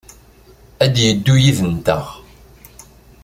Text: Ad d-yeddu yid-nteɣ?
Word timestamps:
Ad 0.83 0.91
d-yeddu 0.93 1.35
yid-nteɣ? 1.43 2.05